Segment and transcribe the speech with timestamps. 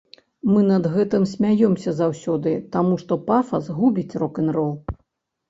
[0.51, 4.75] Мы над гэтым смяёмся заўсёды, таму што пафас губіць рок-н-рол.